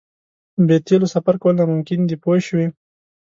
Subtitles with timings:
[0.67, 2.65] بې تیلو سفر کول ناممکن دي پوه شوې!.